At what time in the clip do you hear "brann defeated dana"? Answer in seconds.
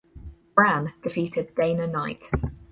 0.55-1.85